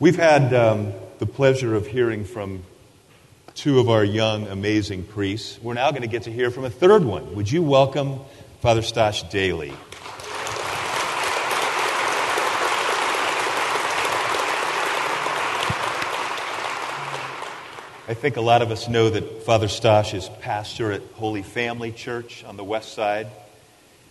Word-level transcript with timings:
We've 0.00 0.14
had 0.14 0.54
um, 0.54 0.92
the 1.18 1.26
pleasure 1.26 1.74
of 1.74 1.88
hearing 1.88 2.24
from 2.24 2.62
two 3.56 3.80
of 3.80 3.90
our 3.90 4.04
young, 4.04 4.46
amazing 4.46 5.02
priests. 5.02 5.58
We're 5.60 5.74
now 5.74 5.90
going 5.90 6.02
to 6.02 6.08
get 6.08 6.22
to 6.22 6.32
hear 6.32 6.52
from 6.52 6.64
a 6.64 6.70
third 6.70 7.04
one. 7.04 7.34
Would 7.34 7.50
you 7.50 7.64
welcome 7.64 8.20
Father 8.60 8.80
Stosh 8.80 9.28
Daly? 9.28 9.72
I 18.06 18.14
think 18.14 18.36
a 18.36 18.40
lot 18.40 18.62
of 18.62 18.70
us 18.70 18.86
know 18.86 19.10
that 19.10 19.42
Father 19.42 19.66
Stosh 19.66 20.14
is 20.14 20.28
pastor 20.42 20.92
at 20.92 21.02
Holy 21.14 21.42
Family 21.42 21.90
Church 21.90 22.44
on 22.44 22.56
the 22.56 22.62
west 22.62 22.92
side, 22.92 23.26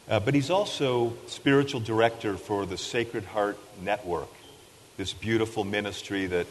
uh, 0.10 0.20
but 0.20 0.34
he's 0.34 0.50
also 0.50 1.14
spiritual 1.28 1.80
director 1.80 2.36
for 2.36 2.66
the 2.66 2.78
Sacred 2.78 3.24
Heart 3.24 3.58
Network 3.82 4.28
this 4.98 5.14
beautiful 5.14 5.64
ministry 5.64 6.26
that, 6.26 6.48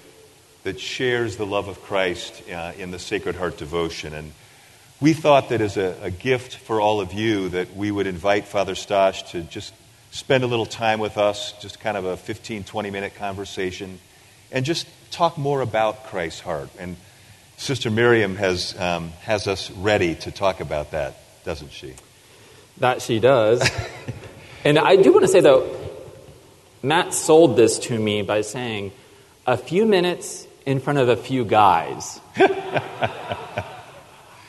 that 0.63 0.79
shares 0.79 1.37
the 1.37 1.45
love 1.45 1.67
of 1.67 1.83
Christ 1.83 2.49
uh, 2.49 2.73
in 2.79 2.93
the 2.93 2.99
Sacred 2.99 3.35
Heart 3.35 3.59
devotion. 3.59 4.15
And 4.15 4.33
we 5.01 5.15
thought 5.15 5.49
that 5.49 5.61
as 5.61 5.77
a, 5.77 5.99
a, 6.01 6.13
gift 6.13 6.55
for 6.55 6.81
all 6.81 7.01
of 7.01 7.13
you 7.13 7.49
that 7.49 7.75
we 7.75 7.91
would 7.91 8.07
invite 8.07 8.47
Father 8.47 8.75
Stosh 8.75 9.29
to 9.33 9.43
just 9.43 9.75
spend 10.13 10.45
a 10.45 10.47
little 10.47 10.65
time 10.65 11.01
with 11.01 11.19
us, 11.19 11.55
just 11.61 11.81
kind 11.81 11.97
of 11.97 12.05
a 12.05 12.17
15, 12.17 12.63
20 12.63 12.91
minute 12.91 13.17
conversation, 13.17 13.99
and 14.53 14.65
just 14.65 14.87
talk 15.11 15.37
more 15.37 15.61
about 15.61 16.05
Christ's 16.07 16.41
heart. 16.41 16.71
And 16.79 16.97
Sister 17.57 17.91
Miriam 17.91 18.37
has, 18.37 18.79
um, 18.79 19.09
has 19.23 19.49
us 19.49 19.73
ready 19.73 20.15
to 20.15 20.31
talk 20.31 20.61
about 20.61 20.93
that, 20.93 21.17
doesn't 21.45 21.73
she? 21.73 21.95
That 22.79 23.03
she 23.03 23.19
does. 23.19 23.69
and 24.65 24.79
I 24.79 24.95
do 24.95 25.13
want 25.13 25.25
to 25.25 25.29
say, 25.29 25.41
though, 25.41 25.76
Matt 26.87 27.13
sold 27.13 27.57
this 27.57 27.81
to 27.81 27.99
me 27.99 28.23
by 28.23 28.43
saying, 28.43 28.93
a 29.45 29.57
few 29.57 29.87
minutes 29.87 30.47
in 30.65 30.79
front 30.79 31.01
of 31.01 31.09
a 31.09 31.17
few 31.17 31.45
guys. 31.45 32.21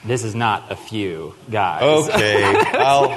this 0.06 0.24
is 0.24 0.36
not 0.36 0.72
a 0.72 0.76
few 0.76 1.34
guys. 1.50 1.82
Okay. 1.82 2.44
I'll, 2.74 3.12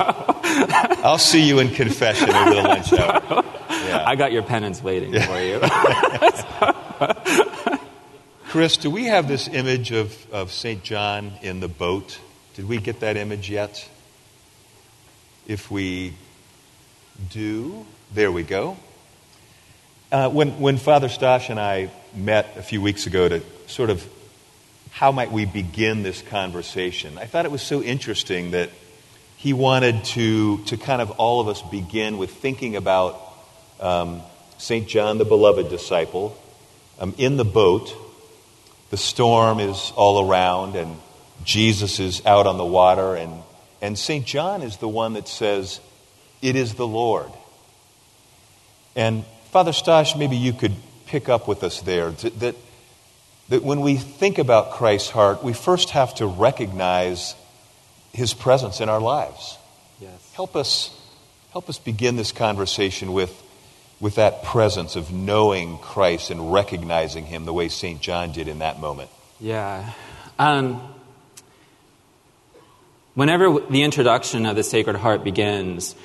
I'll 1.05 1.19
see 1.19 1.47
you 1.47 1.59
in 1.59 1.69
confession 1.69 2.31
over 2.31 2.55
the 2.55 2.63
lunch 2.63 2.95
hour. 2.95 3.45
Yeah. 3.69 4.05
I 4.07 4.17
got 4.17 4.33
your 4.33 4.43
penance 4.43 4.83
waiting 4.83 5.13
for 5.13 5.39
you. 5.39 5.61
Chris, 8.45 8.79
do 8.79 8.91
we 8.91 9.05
have 9.05 9.29
this 9.29 9.49
image 9.49 9.93
of, 9.93 10.17
of 10.33 10.51
St. 10.51 10.83
John 10.83 11.33
in 11.43 11.61
the 11.61 11.69
boat? 11.69 12.19
Did 12.55 12.67
we 12.67 12.79
get 12.79 13.01
that 13.01 13.19
image 13.19 13.51
yet? 13.51 13.87
If 15.47 15.71
we 15.71 16.15
do, 17.29 17.85
there 18.15 18.33
we 18.33 18.45
go. 18.45 18.79
Uh, 20.13 20.29
when, 20.29 20.59
when 20.59 20.77
Father 20.77 21.07
Stosh 21.07 21.51
and 21.51 21.61
I 21.61 21.89
met 22.17 22.57
a 22.57 22.63
few 22.63 22.83
weeks 22.83 23.07
ago 23.07 23.29
to 23.29 23.43
sort 23.69 23.91
of 23.91 24.05
how 24.91 25.13
might 25.13 25.31
we 25.31 25.45
begin 25.45 26.03
this 26.03 26.21
conversation, 26.21 27.17
I 27.17 27.27
thought 27.27 27.45
it 27.45 27.53
was 27.53 27.63
so 27.63 27.81
interesting 27.81 28.51
that 28.51 28.71
he 29.37 29.53
wanted 29.53 30.03
to, 30.07 30.65
to 30.65 30.77
kind 30.77 31.01
of 31.01 31.13
all 31.13 31.41
of 31.41 31.47
us 31.47 31.63
begin 31.63 32.19
with 32.19 32.33
thinking 32.33 32.75
about 32.75 33.21
um, 33.79 34.21
St. 34.59 34.89
John, 34.89 35.19
the 35.19 35.25
beloved 35.25 35.71
disciple, 35.71 36.37
um, 36.99 37.15
in 37.17 37.37
the 37.37 37.45
boat. 37.45 37.95
The 38.91 38.97
storm 38.97 39.61
is 39.61 39.93
all 39.95 40.29
around, 40.29 40.75
and 40.75 40.97
Jesus 41.45 42.01
is 42.01 42.27
out 42.27 42.49
on 42.49 42.59
the 42.59 42.65
water, 42.65 43.15
and, 43.15 43.33
and 43.81 43.97
St. 43.97 44.27
John 44.27 44.63
is 44.63 44.79
the 44.79 44.89
one 44.89 45.13
that 45.13 45.29
says, 45.29 45.79
It 46.43 46.57
is 46.57 46.75
the 46.75 46.87
Lord. 46.87 47.31
And 48.97 49.25
Father 49.51 49.73
Stosh, 49.73 50.17
maybe 50.17 50.37
you 50.37 50.53
could 50.53 50.77
pick 51.07 51.29
up 51.29 51.49
with 51.49 51.65
us 51.65 51.81
there 51.81 52.13
that, 52.13 52.57
that 53.49 53.65
when 53.65 53.81
we 53.81 53.97
think 53.97 54.39
about 54.39 54.71
Christ's 54.71 55.11
heart, 55.11 55.43
we 55.43 55.53
first 55.53 55.91
have 55.91 56.15
to 56.17 56.27
recognize 56.27 57.35
his 58.13 58.33
presence 58.33 58.81
in 58.81 58.89
our 58.89 59.01
lives. 59.01 59.59
Yes. 60.01 60.33
Help 60.35 60.55
us, 60.55 60.97
help 61.51 61.69
us 61.69 61.81
begin 61.81 62.15
this 62.15 62.31
conversation 62.31 63.13
with, 63.13 63.43
with 63.99 64.15
that 64.15 64.45
presence 64.45 64.95
of 64.95 65.13
knowing 65.13 65.79
Christ 65.79 66.31
and 66.31 66.53
recognizing 66.53 67.27
him 67.27 67.45
the 67.45 67.53
way 67.53 67.69
St. 67.69 68.01
John 68.01 68.31
did 68.31 68.47
in 68.47 68.61
that 68.61 68.79
moment. 68.79 69.11
Yeah. 69.41 69.93
Um, 70.39 70.81
whenever 73.15 73.59
the 73.69 73.83
introduction 73.83 74.47
of 74.47 74.55
the 74.55 74.63
Sacred 74.63 74.95
Heart 74.95 75.25
begins, 75.25 75.97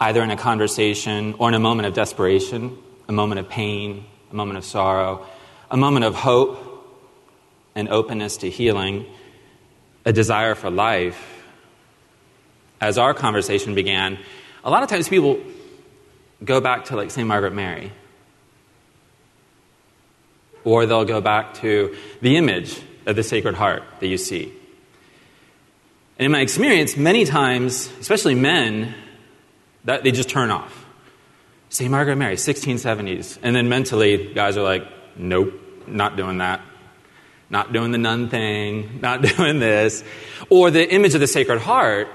either 0.00 0.22
in 0.22 0.30
a 0.30 0.38
conversation 0.38 1.34
or 1.38 1.48
in 1.48 1.54
a 1.54 1.60
moment 1.60 1.86
of 1.86 1.92
desperation, 1.92 2.78
a 3.08 3.12
moment 3.12 3.40
of 3.40 3.48
pain, 3.48 4.04
a 4.30 4.34
moment 4.34 4.58
of 4.58 4.64
sorrow, 4.64 5.26
a 5.70 5.76
moment 5.76 6.04
of 6.04 6.14
hope 6.14 6.58
and 7.74 7.88
openness 7.88 8.38
to 8.38 8.50
healing, 8.50 9.06
a 10.04 10.12
desire 10.12 10.54
for 10.54 10.70
life. 10.70 11.42
As 12.80 12.98
our 12.98 13.14
conversation 13.14 13.74
began, 13.74 14.18
a 14.62 14.70
lot 14.70 14.82
of 14.82 14.88
times 14.88 15.08
people 15.08 15.40
go 16.44 16.60
back 16.60 16.86
to 16.86 16.96
like 16.96 17.10
St. 17.10 17.26
Margaret 17.26 17.54
Mary. 17.54 17.92
Or 20.64 20.86
they'll 20.86 21.04
go 21.04 21.20
back 21.20 21.54
to 21.54 21.94
the 22.20 22.36
image 22.36 22.80
of 23.06 23.16
the 23.16 23.22
Sacred 23.22 23.54
Heart 23.54 23.82
that 24.00 24.06
you 24.06 24.16
see. 24.16 24.52
And 26.18 26.26
in 26.26 26.32
my 26.32 26.40
experience, 26.40 26.96
many 26.96 27.24
times, 27.24 27.90
especially 28.00 28.34
men, 28.34 28.94
that 29.84 30.04
they 30.04 30.12
just 30.12 30.28
turn 30.28 30.50
off. 30.50 30.83
St. 31.74 31.90
Margaret 31.90 32.14
Mary, 32.14 32.36
1670s. 32.36 33.36
And 33.42 33.56
then 33.56 33.68
mentally, 33.68 34.32
guys 34.32 34.56
are 34.56 34.62
like, 34.62 34.86
nope, 35.16 35.54
not 35.88 36.16
doing 36.16 36.38
that. 36.38 36.60
Not 37.50 37.72
doing 37.72 37.90
the 37.90 37.98
nun 37.98 38.28
thing, 38.28 39.00
not 39.02 39.22
doing 39.22 39.58
this. 39.58 40.04
Or 40.50 40.70
the 40.70 40.88
image 40.88 41.14
of 41.14 41.20
the 41.20 41.26
Sacred 41.26 41.58
Heart. 41.60 42.06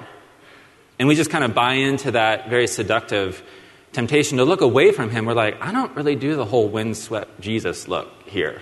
And 0.98 1.10
we 1.10 1.16
just 1.16 1.30
kind 1.30 1.44
of 1.44 1.54
buy 1.54 1.74
into 1.74 2.12
that 2.12 2.50
very 2.50 2.68
seductive 2.68 3.44
temptation 3.92 4.38
to 4.38 4.46
look 4.46 4.62
away 4.62 4.94
from 4.94 5.10
him. 5.10 5.26
We're 5.26 5.34
like, 5.34 5.62
I 5.62 5.74
don't 5.74 5.94
really 5.94 6.16
do 6.16 6.38
the 6.38 6.46
whole 6.46 6.70
windswept 6.70 7.42
Jesus 7.42 7.90
look 7.90 8.08
here. 8.28 8.62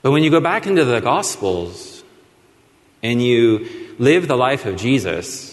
But 0.00 0.12
when 0.12 0.22
you 0.22 0.30
go 0.30 0.40
back 0.40 0.66
into 0.66 0.86
the 0.86 1.00
Gospels 1.00 2.02
and 3.02 3.22
you 3.22 3.94
live 3.98 4.26
the 4.26 4.38
life 4.38 4.64
of 4.64 4.76
Jesus 4.76 5.49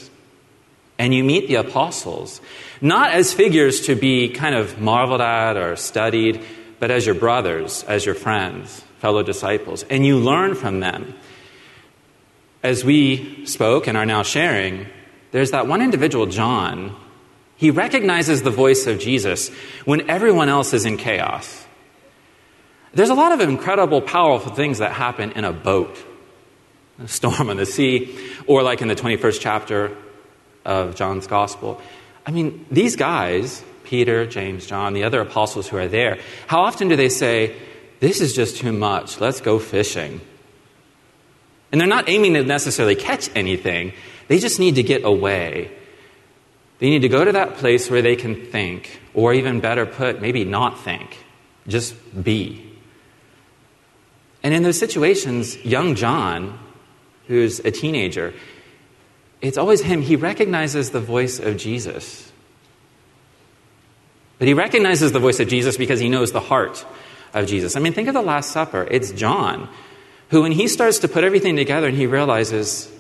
and 0.99 1.13
you 1.13 1.23
meet 1.23 1.47
the 1.47 1.55
apostles, 1.55 2.41
not 2.81 3.11
as 3.11 3.33
figures 3.33 3.81
to 3.81 3.95
be 3.95 4.29
kind 4.29 4.55
of 4.55 4.79
marveled 4.79 5.21
at 5.21 5.55
or 5.55 5.75
studied, 5.75 6.43
but 6.79 6.91
as 6.91 7.05
your 7.05 7.15
brothers, 7.15 7.83
as 7.83 8.05
your 8.05 8.15
friends, 8.15 8.83
fellow 8.99 9.23
disciples. 9.23 9.83
And 9.83 10.05
you 10.05 10.17
learn 10.17 10.55
from 10.55 10.79
them. 10.79 11.15
As 12.63 12.83
we 12.83 13.45
spoke 13.45 13.87
and 13.87 13.97
are 13.97 14.05
now 14.05 14.23
sharing, 14.23 14.87
there's 15.31 15.51
that 15.51 15.67
one 15.67 15.81
individual, 15.81 16.25
John. 16.25 16.95
He 17.55 17.71
recognizes 17.71 18.41
the 18.41 18.49
voice 18.51 18.87
of 18.87 18.99
Jesus 18.99 19.49
when 19.85 20.09
everyone 20.09 20.49
else 20.49 20.73
is 20.73 20.85
in 20.85 20.97
chaos. 20.97 21.65
There's 22.93 23.09
a 23.09 23.15
lot 23.15 23.31
of 23.31 23.41
incredible, 23.41 24.01
powerful 24.01 24.53
things 24.53 24.79
that 24.79 24.91
happen 24.91 25.31
in 25.33 25.43
a 25.43 25.53
boat, 25.53 25.97
a 26.99 27.07
storm 27.07 27.49
on 27.49 27.57
the 27.57 27.65
sea, 27.65 28.17
or 28.47 28.63
like 28.63 28.81
in 28.81 28.87
the 28.87 28.95
21st 28.95 29.39
chapter 29.39 29.95
of 30.67 30.95
John's 30.95 31.25
Gospel. 31.25 31.81
I 32.25 32.31
mean, 32.31 32.65
these 32.69 32.95
guys, 32.95 33.63
Peter, 33.85 34.27
James, 34.27 34.67
John, 34.67 34.93
the 34.93 35.05
other 35.05 35.21
apostles 35.21 35.67
who 35.67 35.77
are 35.77 35.87
there, 35.87 36.19
how 36.45 36.59
often 36.59 36.89
do 36.89 36.95
they 36.95 37.09
say, 37.09 37.55
This 37.99 38.21
is 38.21 38.35
just 38.35 38.57
too 38.57 38.73
much, 38.73 39.19
let's 39.19 39.41
go 39.41 39.57
fishing? 39.57 40.21
And 41.71 41.81
they're 41.81 41.87
not 41.87 42.07
aiming 42.07 42.33
to 42.35 42.43
necessarily 42.43 42.95
catch 42.95 43.29
anything, 43.35 43.93
they 44.27 44.39
just 44.39 44.59
need 44.59 44.75
to 44.75 44.83
get 44.83 45.03
away. 45.03 45.71
They 46.79 46.91
need 46.91 47.01
to 47.01 47.09
go 47.09 47.25
to 47.25 47.31
that 47.31 47.55
place 47.55 47.89
where 47.89 48.03
they 48.03 48.15
can 48.15 48.45
think, 48.51 49.01
or 49.15 49.33
even 49.33 49.61
better 49.61 49.87
put, 49.87 50.21
maybe 50.21 50.45
not 50.45 50.79
think, 50.79 51.17
just 51.67 51.95
be. 52.23 52.63
And 54.43 54.53
in 54.53 54.61
those 54.61 54.77
situations, 54.77 55.57
young 55.65 55.95
John, 55.95 56.59
who's 57.27 57.59
a 57.61 57.71
teenager, 57.71 58.33
it's 59.41 59.57
always 59.57 59.81
him. 59.81 60.01
He 60.01 60.15
recognizes 60.15 60.91
the 60.91 60.99
voice 60.99 61.39
of 61.39 61.57
Jesus. 61.57 62.31
But 64.39 64.47
he 64.47 64.53
recognizes 64.53 65.11
the 65.11 65.19
voice 65.19 65.39
of 65.39 65.47
Jesus 65.47 65.77
because 65.77 65.99
he 65.99 66.09
knows 66.09 66.31
the 66.31 66.39
heart 66.39 66.85
of 67.33 67.47
Jesus. 67.47 67.75
I 67.75 67.79
mean, 67.79 67.93
think 67.93 68.07
of 68.07 68.13
the 68.13 68.21
Last 68.21 68.51
Supper. 68.51 68.87
It's 68.89 69.11
John 69.11 69.69
who, 70.29 70.41
when 70.41 70.51
he 70.51 70.67
starts 70.67 70.99
to 70.99 71.07
put 71.07 71.23
everything 71.23 71.55
together 71.55 71.87
and 71.87 71.97
he 71.97 72.05
realizes 72.05 72.91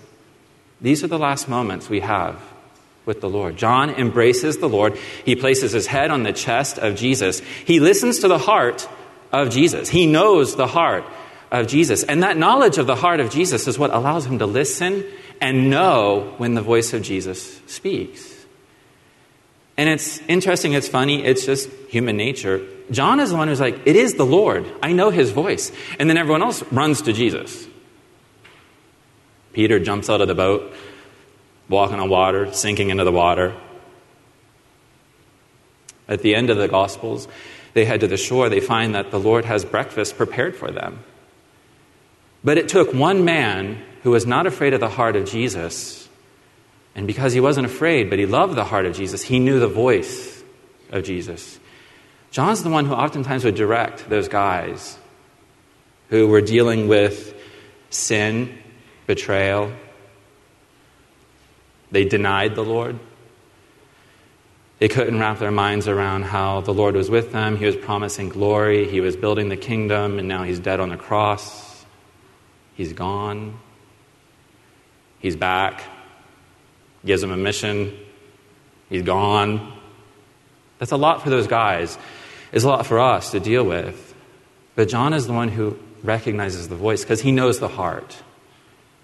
these 0.81 1.03
are 1.03 1.07
the 1.07 1.19
last 1.19 1.49
moments 1.49 1.89
we 1.89 1.99
have 1.99 2.41
with 3.05 3.21
the 3.21 3.29
Lord. 3.29 3.57
John 3.57 3.89
embraces 3.89 4.57
the 4.57 4.69
Lord. 4.69 4.97
He 5.25 5.35
places 5.35 5.71
his 5.71 5.87
head 5.87 6.11
on 6.11 6.23
the 6.23 6.33
chest 6.33 6.77
of 6.77 6.95
Jesus. 6.95 7.39
He 7.39 7.79
listens 7.79 8.19
to 8.19 8.27
the 8.27 8.37
heart 8.37 8.87
of 9.31 9.49
Jesus. 9.49 9.89
He 9.89 10.05
knows 10.05 10.55
the 10.55 10.67
heart 10.67 11.03
of 11.51 11.67
Jesus. 11.67 12.03
And 12.03 12.23
that 12.23 12.37
knowledge 12.37 12.77
of 12.77 12.87
the 12.87 12.95
heart 12.95 13.19
of 13.19 13.29
Jesus 13.29 13.67
is 13.67 13.79
what 13.79 13.93
allows 13.93 14.25
him 14.25 14.39
to 14.39 14.45
listen 14.45 15.05
and 15.41 15.69
know 15.69 16.33
when 16.37 16.53
the 16.53 16.61
voice 16.61 16.93
of 16.93 17.01
Jesus 17.01 17.59
speaks. 17.67 18.33
And 19.77 19.89
it's 19.89 20.19
interesting, 20.27 20.73
it's 20.73 20.87
funny, 20.87 21.23
it's 21.23 21.45
just 21.45 21.69
human 21.89 22.17
nature. 22.17 22.65
John 22.89 23.19
is 23.19 23.29
the 23.29 23.37
one 23.37 23.47
who's 23.47 23.59
like, 23.59 23.79
It 23.85 23.95
is 23.95 24.15
the 24.15 24.25
Lord. 24.25 24.65
I 24.81 24.91
know 24.91 25.11
his 25.11 25.31
voice. 25.31 25.71
And 25.99 26.09
then 26.09 26.17
everyone 26.17 26.41
else 26.41 26.63
runs 26.71 27.03
to 27.03 27.13
Jesus. 27.13 27.67
Peter 29.53 29.79
jumps 29.79 30.09
out 30.09 30.21
of 30.21 30.27
the 30.27 30.35
boat, 30.35 30.73
walking 31.69 31.99
on 31.99 32.09
water, 32.09 32.51
sinking 32.53 32.89
into 32.89 33.03
the 33.03 33.11
water. 33.11 33.55
At 36.07 36.21
the 36.21 36.35
end 36.35 36.49
of 36.49 36.57
the 36.57 36.67
Gospels, 36.67 37.27
they 37.73 37.85
head 37.85 37.99
to 37.99 38.07
the 38.07 38.17
shore. 38.17 38.49
They 38.49 38.59
find 38.59 38.95
that 38.95 39.11
the 39.11 39.19
Lord 39.19 39.45
has 39.45 39.65
breakfast 39.65 40.17
prepared 40.17 40.55
for 40.55 40.71
them. 40.71 41.03
But 42.43 42.57
it 42.57 42.69
took 42.69 42.93
one 42.93 43.25
man 43.25 43.83
who 44.07 44.11
was 44.11 44.25
not 44.25 44.47
afraid 44.47 44.73
of 44.73 44.79
the 44.79 44.87
heart 44.87 45.17
of 45.17 45.25
Jesus. 45.25 46.07
And 46.95 47.05
because 47.05 47.33
he 47.33 47.41
wasn't 47.41 47.65
afraid, 47.65 48.09
but 48.09 48.17
he 48.17 48.25
loved 48.25 48.55
the 48.55 48.63
heart 48.63 48.85
of 48.85 48.95
Jesus, 48.95 49.21
he 49.21 49.37
knew 49.37 49.59
the 49.59 49.67
voice 49.67 50.41
of 50.91 51.03
Jesus. 51.03 51.59
John's 52.31 52.63
the 52.63 52.69
one 52.69 52.85
who 52.85 52.93
oftentimes 52.93 53.43
would 53.43 53.55
direct 53.55 54.09
those 54.09 54.29
guys 54.29 54.97
who 56.07 56.25
were 56.29 56.39
dealing 56.39 56.87
with 56.87 57.35
sin, 57.89 58.57
betrayal. 59.07 59.73
They 61.91 62.05
denied 62.05 62.55
the 62.55 62.63
Lord. 62.63 62.97
They 64.79 64.87
couldn't 64.87 65.19
wrap 65.19 65.39
their 65.39 65.51
minds 65.51 65.89
around 65.89 66.23
how 66.23 66.61
the 66.61 66.73
Lord 66.73 66.95
was 66.95 67.09
with 67.09 67.33
them. 67.33 67.57
He 67.57 67.65
was 67.65 67.75
promising 67.75 68.29
glory. 68.29 68.87
He 68.87 69.01
was 69.01 69.17
building 69.17 69.49
the 69.49 69.57
kingdom, 69.57 70.17
and 70.17 70.29
now 70.29 70.43
he's 70.43 70.59
dead 70.59 70.79
on 70.79 70.87
the 70.87 70.95
cross. 70.95 71.85
He's 72.75 72.93
gone. 72.93 73.59
He's 75.19 75.35
back. 75.35 75.83
Gives 77.05 77.23
him 77.23 77.31
a 77.31 77.37
mission. 77.37 77.97
He's 78.89 79.03
gone. 79.03 79.73
That's 80.79 80.91
a 80.91 80.97
lot 80.97 81.23
for 81.23 81.29
those 81.29 81.47
guys. 81.47 81.97
It's 82.51 82.63
a 82.63 82.67
lot 82.67 82.85
for 82.85 82.99
us 82.99 83.31
to 83.31 83.39
deal 83.39 83.63
with. 83.63 84.15
But 84.75 84.89
John 84.89 85.13
is 85.13 85.27
the 85.27 85.33
one 85.33 85.49
who 85.49 85.77
recognizes 86.03 86.69
the 86.69 86.75
voice 86.75 87.03
because 87.03 87.21
he 87.21 87.31
knows 87.31 87.59
the 87.59 87.67
heart. 87.67 88.17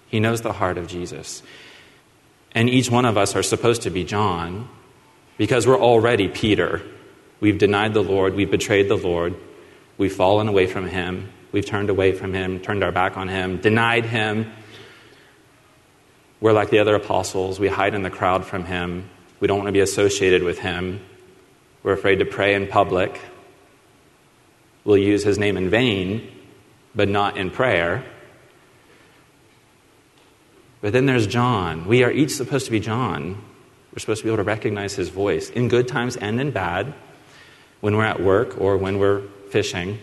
He 0.08 0.20
knows 0.20 0.42
the 0.42 0.52
heart 0.52 0.78
of 0.78 0.86
Jesus. 0.86 1.42
And 2.52 2.70
each 2.70 2.90
one 2.90 3.04
of 3.04 3.16
us 3.16 3.34
are 3.34 3.42
supposed 3.42 3.82
to 3.82 3.90
be 3.90 4.04
John 4.04 4.68
because 5.36 5.66
we're 5.66 5.80
already 5.80 6.28
Peter. 6.28 6.82
We've 7.40 7.58
denied 7.58 7.94
the 7.94 8.02
Lord, 8.02 8.34
we've 8.34 8.50
betrayed 8.50 8.88
the 8.88 8.96
Lord, 8.96 9.34
we've 9.98 10.14
fallen 10.14 10.46
away 10.48 10.66
from 10.66 10.86
Him, 10.86 11.30
we've 11.50 11.66
turned 11.66 11.90
away 11.90 12.12
from 12.12 12.32
Him, 12.32 12.60
turned 12.60 12.84
our 12.84 12.92
back 12.92 13.16
on 13.16 13.28
Him, 13.28 13.58
denied 13.58 14.06
Him. 14.06 14.52
We're 16.44 16.52
like 16.52 16.68
the 16.68 16.80
other 16.80 16.94
apostles, 16.94 17.58
we 17.58 17.68
hide 17.68 17.94
in 17.94 18.02
the 18.02 18.10
crowd 18.10 18.44
from 18.44 18.66
Him, 18.66 19.08
we 19.40 19.48
don't 19.48 19.56
want 19.56 19.68
to 19.68 19.72
be 19.72 19.80
associated 19.80 20.42
with 20.42 20.58
Him, 20.58 21.00
we're 21.82 21.94
afraid 21.94 22.16
to 22.16 22.26
pray 22.26 22.52
in 22.52 22.66
public. 22.66 23.18
We'll 24.84 24.98
use 24.98 25.24
His 25.24 25.38
name 25.38 25.56
in 25.56 25.70
vain, 25.70 26.30
but 26.94 27.08
not 27.08 27.38
in 27.38 27.50
prayer. 27.50 28.04
But 30.82 30.92
then 30.92 31.06
there's 31.06 31.26
John. 31.26 31.86
We 31.86 32.02
are 32.02 32.10
each 32.10 32.32
supposed 32.32 32.66
to 32.66 32.72
be 32.72 32.78
John. 32.78 33.42
We're 33.90 34.00
supposed 34.00 34.20
to 34.20 34.24
be 34.24 34.28
able 34.28 34.44
to 34.44 34.46
recognize 34.46 34.94
his 34.96 35.08
voice 35.08 35.48
in 35.48 35.68
good 35.68 35.88
times 35.88 36.14
and 36.14 36.38
in 36.38 36.50
bad, 36.50 36.92
when 37.80 37.96
we're 37.96 38.04
at 38.04 38.20
work 38.20 38.60
or 38.60 38.76
when 38.76 38.98
we're 38.98 39.22
fishing. 39.48 39.98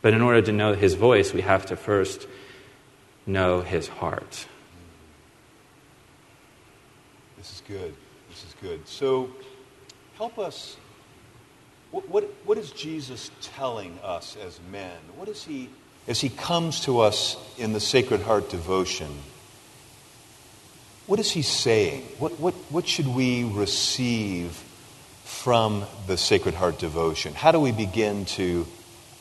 But 0.00 0.14
in 0.14 0.22
order 0.22 0.40
to 0.40 0.52
know 0.52 0.72
his 0.72 0.94
voice, 0.94 1.34
we 1.34 1.42
have 1.42 1.66
to 1.66 1.76
first 1.76 2.26
know 3.32 3.60
his 3.60 3.88
heart. 3.88 4.46
This 7.38 7.52
is 7.52 7.62
good. 7.66 7.94
This 8.28 8.44
is 8.44 8.54
good. 8.60 8.86
So, 8.86 9.30
help 10.16 10.38
us. 10.38 10.76
What, 11.90 12.08
what, 12.08 12.24
what 12.44 12.58
is 12.58 12.70
Jesus 12.70 13.30
telling 13.40 13.98
us 14.02 14.36
as 14.44 14.60
men? 14.70 14.96
What 15.16 15.28
is 15.28 15.42
he, 15.44 15.68
as 16.06 16.20
he 16.20 16.28
comes 16.28 16.80
to 16.84 17.00
us 17.00 17.36
in 17.58 17.72
the 17.72 17.80
Sacred 17.80 18.20
Heart 18.20 18.50
devotion? 18.50 19.08
what 21.10 21.18
is 21.18 21.32
he 21.32 21.42
saying? 21.42 22.02
What, 22.20 22.38
what, 22.38 22.54
what 22.70 22.86
should 22.86 23.08
we 23.08 23.42
receive 23.42 24.52
from 25.24 25.84
the 26.06 26.16
Sacred 26.16 26.54
Heart 26.54 26.78
devotion? 26.78 27.34
How 27.34 27.50
do 27.50 27.58
we 27.58 27.72
begin 27.72 28.26
to 28.26 28.64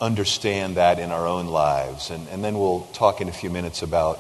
understand 0.02 0.78
that 0.78 1.00
in 1.00 1.12
our 1.12 1.28
own 1.28 1.48
lives? 1.48 2.10
And, 2.10 2.28
and 2.30 2.44
then 2.44 2.58
we'll 2.58 2.82
talk 2.94 3.22
in 3.22 3.30
a 3.30 3.34
few 3.34 3.50
minutes 3.50 3.82
about 3.82 4.20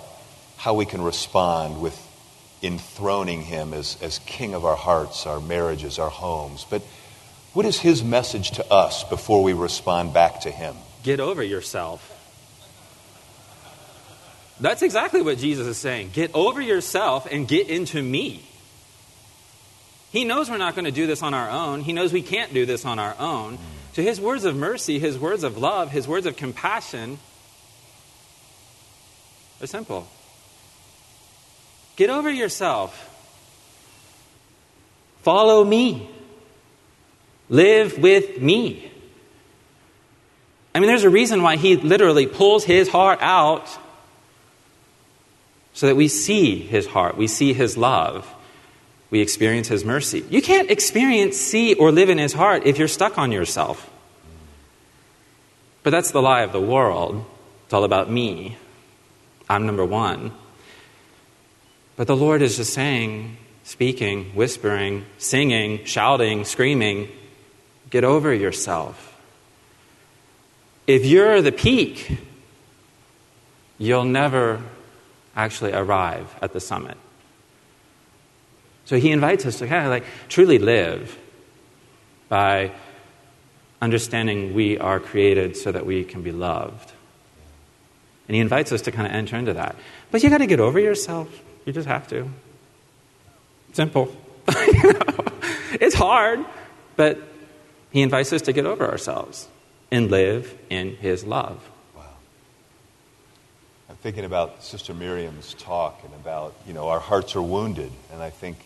how 0.58 0.74
we 0.74 0.86
can 0.86 1.02
respond 1.02 1.81
with 1.81 1.98
enthroning 2.62 3.42
him 3.42 3.74
as, 3.74 3.98
as 4.02 4.20
king 4.20 4.54
of 4.54 4.66
our 4.66 4.76
hearts, 4.76 5.26
our 5.26 5.40
marriages, 5.40 6.00
our 6.00 6.10
homes. 6.10 6.66
But 6.70 6.81
what 7.54 7.66
is 7.66 7.80
his 7.80 8.04
message 8.04 8.52
to 8.52 8.72
us 8.72 9.04
before 9.04 9.44
we 9.44 9.54
respond 9.54 10.14
back 10.14 10.42
to 10.42 10.52
him? 10.52 10.76
Get 11.04 11.20
over 11.20 11.42
yourself. 11.42 12.16
That's 14.60 14.82
exactly 14.82 15.22
what 15.22 15.38
Jesus 15.38 15.66
is 15.68 15.78
saying. 15.78 16.12
Get 16.12 16.32
over 16.34 16.62
yourself 16.62 17.28
and 17.32 17.48
get 17.48 17.70
into 17.70 18.02
me. 18.02 18.44
He 20.12 20.25
knows 20.25 20.50
we're 20.50 20.58
not 20.58 20.75
going 20.75 20.86
to 20.86 20.92
do 20.92 21.08
this 21.08 21.24
on 21.24 21.34
our 21.34 21.50
own. 21.50 21.82
He 21.82 21.94
knows 21.94 22.12
we 22.12 22.24
can't 22.24 22.54
do 22.54 22.66
this 22.66 22.84
on 22.84 23.00
our 23.00 23.16
own. 23.20 23.58
So 23.94 24.01
his 24.01 24.21
words 24.21 24.45
of 24.45 24.56
mercy, 24.56 25.00
his 25.00 25.18
words 25.18 25.44
of 25.44 25.57
love, 25.57 25.91
his 25.91 26.07
words 26.07 26.25
of 26.25 26.38
compassion 26.38 27.19
are 29.62 29.68
simple. 29.68 30.07
Get 31.95 32.09
over 32.09 32.30
yourself. 32.30 33.06
Follow 35.21 35.63
me. 35.63 36.09
Live 37.50 37.97
with 37.97 38.39
me. 38.39 38.91
I 40.74 40.80
mean, 40.80 40.88
there's 40.88 41.03
a 41.03 41.09
reason 41.09 41.41
why 41.41 41.57
he 41.57 41.75
literally 41.75 42.27
pulls 42.27 42.63
his 42.63 42.88
heart 42.88 43.19
out 43.21 43.68
so 45.74 45.88
that 45.88 45.95
we 45.95 46.07
see 46.07 46.59
his 46.59 46.86
heart, 46.86 47.18
we 47.18 47.27
see 47.27 47.53
his 47.53 47.75
love, 47.77 48.27
we 49.10 49.22
experience 49.22 49.68
his 49.68 49.84
mercy. 49.84 50.24
You 50.30 50.42
can't 50.42 50.70
experience, 50.70 51.38
see, 51.38 51.74
or 51.74 51.92
live 51.92 52.10
in 52.10 52.18
his 52.18 52.34
heart 52.34 52.64
if 52.66 52.78
you're 52.78 52.88
stuck 52.88 53.18
on 53.18 53.32
yourself. 53.32 53.90
But 55.84 55.92
that's 55.92 56.12
the 56.12 56.22
lie 56.22 56.42
of 56.42 56.52
the 56.52 56.62
world. 56.62 57.26
It's 57.66 57.74
all 57.74 57.84
about 57.84 58.10
me. 58.10 58.58
I'm 59.50 59.66
number 59.66 59.86
one. 59.86 60.32
But 61.96 62.08
the 62.08 62.16
Lord 62.16 62.42
is 62.42 62.58
just 62.58 62.74
saying, 62.74 63.38
speaking, 63.64 64.26
whispering, 64.36 65.06
singing, 65.18 65.84
shouting, 65.86 66.46
screaming, 66.46 67.10
get 67.90 68.04
over 68.04 68.34
yourself. 68.34 69.18
If 70.86 71.06
you're 71.06 71.42
the 71.42 71.51
peak, 71.51 72.20
you'll 73.78 74.06
never 74.06 74.62
actually 75.36 75.74
arrive 75.74 76.36
at 76.42 76.54
the 76.54 76.60
summit. 76.60 76.98
So 78.89 78.98
he 78.98 79.12
invites 79.12 79.46
us 79.46 79.60
to 79.60 79.67
kind 79.67 79.86
of 79.86 79.91
like 79.91 80.03
truly 80.29 80.58
live 80.58 81.15
by 82.27 82.72
understanding 83.79 84.55
we 84.55 84.79
are 84.79 85.00
created 85.00 85.55
so 85.55 85.72
that 85.72 85.86
we 85.86 86.03
can 86.03 86.24
be 86.24 86.31
loved. 86.31 86.91
And 88.27 88.34
he 88.34 88.41
invites 88.41 88.72
us 88.72 88.81
to 88.81 88.91
kind 88.91 89.05
of 89.05 89.13
enter 89.13 89.38
into 89.38 89.53
that. 89.53 89.75
But 90.10 90.24
you 90.24 90.31
got 90.31 90.39
to 90.39 90.48
get 90.48 90.60
over 90.60 90.79
yourself. 90.79 91.29
You 91.67 91.74
just 91.74 91.88
have 91.88 92.08
to. 92.08 92.31
Simple. 93.74 94.12
it's 94.48 95.93
hard, 95.93 96.43
but 96.96 97.22
he 97.91 98.01
invites 98.01 98.34
us 98.34 98.41
to 98.41 98.53
get 98.53 98.65
over 98.65 98.89
ourselves 98.89 99.48
and 99.91 100.10
live 100.10 100.58
in 100.72 100.96
his 100.96 101.24
love 101.24 101.63
Wow. 101.96 102.05
I'm 103.88 103.98
thinking 103.98 104.25
about 104.25 104.63
Sister 104.63 104.96
Miriam's 104.96 105.53
talk 105.53 106.01
and 106.03 106.13
about, 106.15 106.55
you 106.65 106.74
know, 106.74 106.89
our 106.89 107.00
hearts 107.00 107.36
are 107.36 107.41
wounded. 107.43 107.91
And 108.12 108.24
I 108.24 108.31
think 108.31 108.65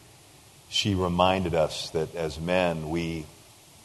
she 0.73 0.95
reminded 0.95 1.53
us 1.53 1.91
that 1.91 2.15
as 2.15 2.39
men, 2.39 2.89
we, 2.89 3.25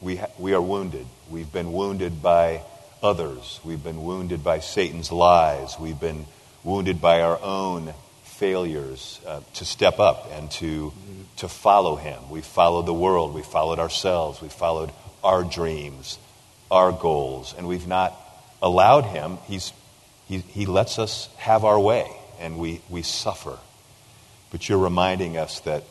we, 0.00 0.21
we 0.38 0.54
are 0.54 0.62
wounded. 0.62 1.07
We've 1.30 1.52
been 1.52 1.73
wounded 1.73 2.23
by 2.23 2.62
others. 3.02 3.61
We've 3.62 3.83
been 3.83 4.02
wounded 4.02 4.42
by 4.42 4.61
Satan's 4.61 5.12
lies. 5.12 5.76
We've 5.78 6.00
been 6.00 6.25
wounded 6.64 7.00
by 7.00 7.21
our 7.21 7.38
own 7.42 7.92
failures 8.25 9.21
uh, 9.26 9.40
to 9.54 9.64
step 9.64 9.99
up 9.99 10.30
and 10.33 10.50
to, 10.52 10.92
to 11.37 11.49
follow 11.49 11.97
him. 11.97 12.30
We 12.30 12.40
followed 12.40 12.87
the 12.87 12.95
world. 12.95 13.35
We 13.35 13.42
followed 13.42 13.78
ourselves. 13.78 14.40
We 14.40 14.49
followed 14.49 14.90
our 15.23 15.45
dreams, 15.45 16.18
our 16.71 16.90
goals, 16.90 17.54
and 17.59 17.68
we've 17.68 17.87
not 17.87 18.16
allowed 18.62 19.02
him. 19.02 19.38
He's 19.47 19.73
he, 20.26 20.38
he 20.38 20.66
lets 20.66 20.99
us 20.99 21.28
have 21.38 21.64
our 21.64 21.80
way 21.80 22.07
and 22.38 22.59
we, 22.59 22.80
we 22.88 23.02
suffer. 23.02 23.59
But 24.50 24.68
you're 24.68 24.78
reminding 24.78 25.37
us 25.37 25.61
that 25.61 25.85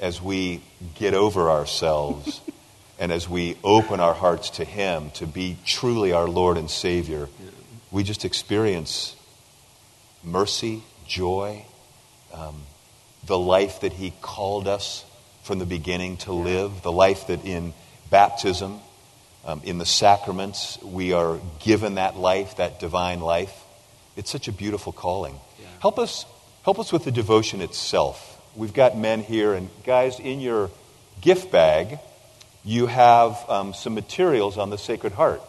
as 0.00 0.20
we 0.20 0.62
get 0.94 1.14
over 1.14 1.50
ourselves 1.50 2.40
and 2.98 3.12
as 3.12 3.28
we 3.28 3.56
open 3.64 4.00
our 4.00 4.14
hearts 4.14 4.50
to 4.50 4.64
Him 4.64 5.10
to 5.12 5.26
be 5.26 5.56
truly 5.64 6.12
our 6.12 6.28
Lord 6.28 6.56
and 6.56 6.70
Savior, 6.70 7.28
we 7.90 8.02
just 8.02 8.24
experience 8.24 9.16
mercy, 10.24 10.82
joy, 11.06 11.64
um, 12.32 12.62
the 13.26 13.38
life 13.38 13.80
that 13.80 13.92
He 13.92 14.12
called 14.22 14.66
us 14.68 15.04
from 15.42 15.58
the 15.58 15.66
beginning 15.66 16.16
to 16.18 16.32
live, 16.32 16.82
the 16.82 16.92
life 16.92 17.26
that 17.26 17.44
in 17.44 17.74
baptism, 18.10 18.80
um, 19.44 19.60
in 19.64 19.78
the 19.78 19.86
sacraments, 19.86 20.80
we 20.82 21.12
are 21.12 21.40
given 21.60 21.96
that 21.96 22.16
life, 22.16 22.56
that 22.56 22.78
divine 22.78 23.20
life. 23.20 23.52
It's 24.16 24.30
such 24.30 24.46
a 24.46 24.52
beautiful 24.52 24.92
calling. 24.92 25.38
Help 25.80 25.98
us, 25.98 26.24
help 26.64 26.78
us 26.78 26.92
with 26.92 27.04
the 27.04 27.10
devotion 27.10 27.60
itself. 27.60 28.31
We've 28.54 28.74
got 28.74 28.98
men 28.98 29.22
here, 29.22 29.54
and 29.54 29.70
guys, 29.82 30.20
in 30.20 30.40
your 30.40 30.70
gift 31.22 31.50
bag, 31.50 31.98
you 32.64 32.86
have 32.86 33.42
um, 33.48 33.72
some 33.72 33.94
materials 33.94 34.58
on 34.58 34.68
the 34.68 34.76
Sacred 34.76 35.14
Heart. 35.14 35.40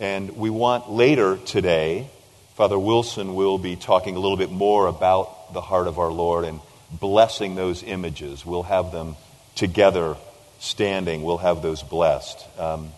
And 0.00 0.36
we 0.36 0.50
want 0.50 0.90
later 0.90 1.36
today, 1.36 2.10
Father 2.56 2.76
Wilson 2.76 3.36
will 3.36 3.56
be 3.56 3.76
talking 3.76 4.16
a 4.16 4.18
little 4.18 4.36
bit 4.36 4.50
more 4.50 4.88
about 4.88 5.52
the 5.54 5.60
heart 5.60 5.86
of 5.86 6.00
our 6.00 6.10
Lord 6.10 6.44
and 6.44 6.58
blessing 6.90 7.54
those 7.54 7.84
images. 7.84 8.44
We'll 8.44 8.64
have 8.64 8.90
them 8.90 9.14
together 9.54 10.16
standing, 10.58 11.22
we'll 11.22 11.38
have 11.38 11.62
those 11.62 11.84
blessed. 11.84 12.44
Um, 12.58 12.90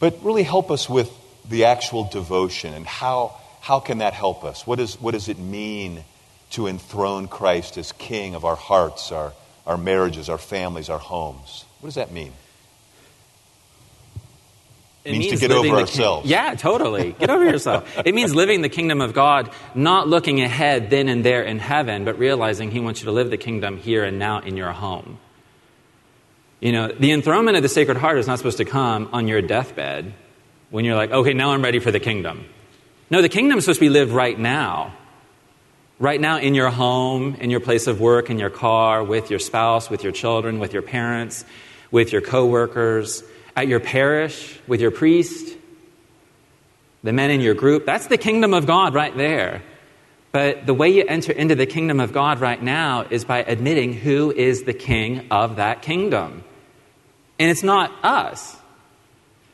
but 0.00 0.24
really 0.24 0.42
help 0.42 0.72
us 0.72 0.88
with 0.88 1.08
the 1.48 1.66
actual 1.66 2.02
devotion 2.02 2.74
and 2.74 2.84
how, 2.84 3.36
how 3.60 3.78
can 3.78 3.98
that 3.98 4.12
help 4.12 4.42
us? 4.42 4.66
What, 4.66 4.80
is, 4.80 5.00
what 5.00 5.12
does 5.12 5.28
it 5.28 5.38
mean 5.38 6.02
to 6.50 6.66
enthrone 6.66 7.28
Christ 7.28 7.76
as 7.76 7.92
King 7.92 8.34
of 8.34 8.44
our 8.44 8.56
hearts, 8.56 9.12
our, 9.12 9.32
our 9.66 9.76
marriages, 9.76 10.28
our 10.28 10.38
families, 10.38 10.88
our 10.88 10.98
homes? 10.98 11.64
What 11.80 11.88
does 11.88 11.94
that 11.96 12.12
mean? 12.12 12.32
It 15.04 15.12
means, 15.12 15.26
means 15.26 15.40
to 15.40 15.48
get 15.48 15.56
over 15.56 15.76
ourselves. 15.76 16.22
King- 16.24 16.32
yeah, 16.32 16.54
totally. 16.54 17.12
Get 17.12 17.30
over 17.30 17.44
yourself. 17.44 17.98
It 18.04 18.14
means 18.14 18.34
living 18.34 18.60
the 18.62 18.68
kingdom 18.68 19.00
of 19.00 19.14
God, 19.14 19.50
not 19.74 20.08
looking 20.08 20.40
ahead 20.42 20.90
then 20.90 21.08
and 21.08 21.24
there 21.24 21.42
in 21.42 21.58
heaven, 21.58 22.04
but 22.04 22.18
realizing 22.18 22.70
He 22.70 22.80
wants 22.80 23.00
you 23.00 23.06
to 23.06 23.12
live 23.12 23.30
the 23.30 23.38
kingdom 23.38 23.78
here 23.78 24.04
and 24.04 24.18
now 24.18 24.40
in 24.40 24.56
your 24.56 24.72
home. 24.72 25.18
You 26.60 26.72
know, 26.72 26.88
the 26.88 27.12
enthronement 27.12 27.56
of 27.56 27.62
the 27.62 27.68
Sacred 27.68 27.96
Heart 27.96 28.18
is 28.18 28.26
not 28.26 28.38
supposed 28.38 28.58
to 28.58 28.64
come 28.64 29.08
on 29.12 29.28
your 29.28 29.40
deathbed 29.40 30.12
when 30.70 30.84
you're 30.84 30.96
like, 30.96 31.12
okay, 31.12 31.32
now 31.32 31.52
I'm 31.52 31.62
ready 31.62 31.78
for 31.78 31.90
the 31.92 32.00
kingdom. 32.00 32.44
No, 33.10 33.22
the 33.22 33.28
kingdom 33.28 33.58
is 33.58 33.64
supposed 33.64 33.78
to 33.78 33.86
be 33.86 33.90
lived 33.90 34.12
right 34.12 34.38
now. 34.38 34.94
Right 36.00 36.20
now, 36.20 36.38
in 36.38 36.54
your 36.54 36.70
home, 36.70 37.34
in 37.40 37.50
your 37.50 37.58
place 37.58 37.88
of 37.88 38.00
work, 38.00 38.30
in 38.30 38.38
your 38.38 38.50
car, 38.50 39.02
with 39.02 39.30
your 39.30 39.40
spouse, 39.40 39.90
with 39.90 40.04
your 40.04 40.12
children, 40.12 40.60
with 40.60 40.72
your 40.72 40.82
parents, 40.82 41.44
with 41.90 42.12
your 42.12 42.20
coworkers, 42.20 43.24
at 43.56 43.66
your 43.66 43.80
parish, 43.80 44.60
with 44.68 44.80
your 44.80 44.92
priest, 44.92 45.56
the 47.02 47.12
men 47.12 47.32
in 47.32 47.40
your 47.40 47.54
group. 47.54 47.84
That's 47.84 48.06
the 48.06 48.16
kingdom 48.16 48.54
of 48.54 48.64
God 48.66 48.94
right 48.94 49.16
there. 49.16 49.62
But 50.30 50.66
the 50.66 50.74
way 50.74 50.90
you 50.90 51.04
enter 51.08 51.32
into 51.32 51.56
the 51.56 51.66
kingdom 51.66 51.98
of 51.98 52.12
God 52.12 52.38
right 52.38 52.62
now 52.62 53.06
is 53.10 53.24
by 53.24 53.38
admitting 53.42 53.92
who 53.92 54.30
is 54.30 54.62
the 54.62 54.74
king 54.74 55.26
of 55.32 55.56
that 55.56 55.82
kingdom. 55.82 56.44
And 57.40 57.50
it's 57.50 57.64
not 57.64 57.92
us. 58.04 58.56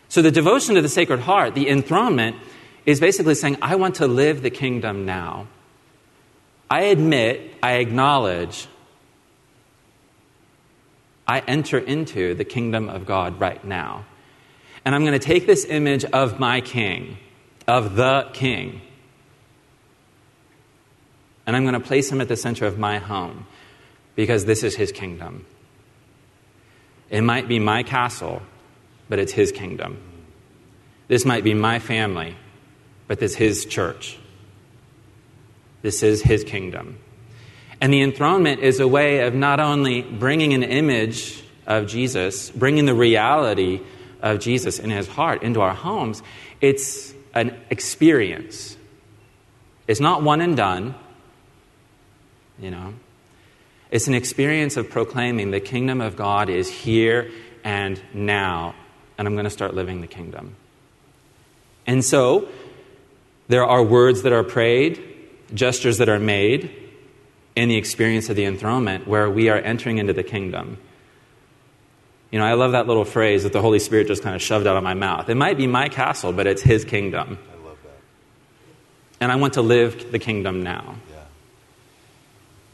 So 0.09 0.21
the 0.21 0.31
devotion 0.31 0.75
to 0.75 0.83
the 0.83 0.89
Sacred 0.89 1.21
Heart, 1.21 1.55
the 1.55 1.69
enthronement, 1.69 2.37
is 2.85 3.01
basically 3.01 3.35
saying, 3.35 3.57
I 3.63 3.77
want 3.77 3.95
to 3.97 4.07
live 4.07 4.43
the 4.43 4.51
kingdom 4.51 5.07
now. 5.07 5.47
I 6.75 6.87
admit, 6.87 7.55
I 7.63 7.75
acknowledge, 7.75 8.67
I 11.25 11.39
enter 11.39 11.79
into 11.79 12.35
the 12.35 12.45
kingdom 12.45 12.89
of 12.89 13.07
God 13.07 13.39
right 13.39 13.65
now. 13.65 14.07
And 14.85 14.93
I'm 14.93 15.03
going 15.03 15.17
to 15.17 15.25
take 15.25 15.47
this 15.47 15.65
image 15.67 16.05
of 16.05 16.41
my 16.41 16.61
king, 16.61 17.19
of 17.69 17.95
the 17.95 18.29
king, 18.33 18.81
and 21.47 21.55
I'm 21.55 21.63
going 21.63 21.81
to 21.81 21.87
place 21.87 22.11
him 22.11 22.21
at 22.21 22.27
the 22.27 22.37
center 22.37 22.67
of 22.67 22.77
my 22.77 22.99
home 22.99 23.47
because 24.17 24.45
this 24.45 24.65
is 24.65 24.75
his 24.75 24.91
kingdom. 24.91 25.47
It 27.09 27.21
might 27.21 27.47
be 27.47 27.61
my 27.61 27.85
castle, 27.85 28.43
but 29.09 29.21
it's 29.21 29.31
his 29.31 29.53
kingdom. 29.53 29.99
This 31.07 31.25
might 31.25 31.45
be 31.45 31.55
my 31.55 31.79
family, 31.79 32.35
but 33.07 33.21
this 33.21 33.35
is 33.35 33.37
his 33.37 33.65
church. 33.65 34.19
This 35.85 36.03
is 36.03 36.23
his 36.23 36.45
kingdom. 36.45 36.97
And 37.79 37.93
the 37.93 38.01
enthronement 38.01 38.63
is 38.63 38.81
a 38.81 38.89
way 38.89 39.21
of 39.21 39.35
not 39.35 39.61
only 39.61 40.01
bringing 40.01 40.55
an 40.55 40.63
image 40.63 41.45
of 41.67 41.89
Jesus, 41.89 42.51
bringing 42.51 42.87
the 42.87 42.95
reality 42.95 43.83
of 44.23 44.41
Jesus 44.41 44.79
in 44.79 44.89
his 44.89 45.07
heart 45.07 45.43
into 45.43 45.61
our 45.61 45.75
homes, 45.75 46.23
it's 46.63 47.13
an 47.35 47.61
experience. 47.69 48.79
It's 49.87 50.01
not 50.01 50.23
one 50.23 50.41
and 50.41 50.57
done, 50.57 50.95
you 52.59 52.71
know. 52.71 52.95
It's 53.91 54.09
an 54.09 54.15
experience 54.15 54.79
of 54.79 54.89
proclaiming 54.89 55.51
the 55.51 55.61
kingdom 55.61 56.01
of 56.01 56.17
God 56.17 56.49
is 56.49 56.71
here 56.71 57.31
and 57.63 58.01
now, 58.15 58.75
and 59.19 59.29
I'm 59.29 59.35
going 59.35 59.45
to 59.45 59.51
start 59.51 59.75
living 59.75 60.01
the 60.01 60.07
kingdom. 60.07 60.57
And 61.87 62.03
so, 62.03 62.49
there 63.49 63.67
are 63.67 63.83
words 63.83 64.23
that 64.23 64.33
are 64.33 64.45
prayed, 64.45 65.11
gestures 65.53 65.99
that 65.99 66.09
are 66.09 66.19
made 66.19 66.71
in 67.57 67.69
the 67.69 67.77
experience 67.77 68.29
of 68.29 68.37
the 68.37 68.45
enthronement 68.45 69.07
where 69.07 69.31
we 69.31 69.49
are 69.49 69.59
entering 69.59 69.99
into 69.99 70.13
the 70.13 70.23
kingdom. 70.23 70.79
You 72.31 72.41
know, 72.41 72.47
I 72.47 72.55
love 72.55 72.73
that 72.73 72.89
little 72.89 73.05
phrase 73.05 73.45
that 73.45 73.53
the 73.53 73.61
Holy 73.61 73.79
Spirit 73.79 74.09
just 74.09 74.23
kind 74.23 74.35
of 74.35 74.43
shoved 74.43 74.67
out 74.67 74.77
of 74.77 74.83
my 74.83 74.95
mouth. 74.95 75.29
It 75.29 75.37
might 75.37 75.57
be 75.57 75.69
my 75.69 75.89
castle, 75.89 76.33
but 76.33 76.47
it's 76.47 76.63
His 76.63 76.85
kingdom. 76.85 77.39
I 77.53 77.67
love 77.67 77.79
that. 77.85 78.01
And 79.21 79.31
I 79.31 79.37
want 79.37 79.55
to 79.55 79.63
live 79.63 80.11
the 80.11 80.19
kingdom 80.19 80.65
now. 80.65 80.97
Yeah. 81.11 81.17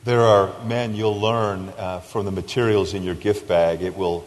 There 0.04 0.22
are 0.22 0.64
men 0.64 0.94
you'll 0.94 1.20
learn 1.20 1.68
uh, 1.76 2.00
from 2.00 2.24
the 2.24 2.30
materials 2.30 2.94
in 2.94 3.02
your 3.02 3.14
gift 3.14 3.46
bag. 3.46 3.82
It 3.82 3.98
will 3.98 4.24